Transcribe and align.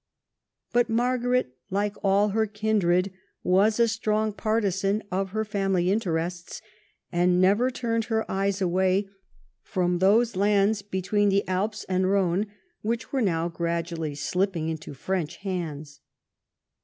But 0.73 0.89
Margaret, 0.89 1.57
like 1.69 1.93
all 2.03 2.29
her 2.29 2.47
kindred, 2.47 3.11
was 3.43 3.79
a 3.79 3.87
strong 3.87 4.33
partisan 4.33 5.03
of 5.11 5.29
her 5.29 5.45
family 5.45 5.91
interests, 5.91 6.59
and 7.11 7.39
never 7.39 7.69
turned 7.69 8.05
her 8.05 8.25
eyes 8.27 8.63
away 8.63 9.07
from 9.61 9.99
those 9.99 10.35
lands 10.35 10.81
between 10.81 11.29
the 11.29 11.47
Alps 11.47 11.83
and 11.87 12.05
Khone, 12.05 12.47
which 12.81 13.13
were 13.13 13.21
now 13.21 13.47
gradually 13.47 14.15
slipping 14.15 14.69
into 14.69 14.95
French 14.95 15.35
hands. 15.35 15.99